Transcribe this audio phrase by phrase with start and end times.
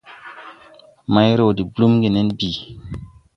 [1.13, 2.59] Mayre wɔ de blúmgì nen bìi.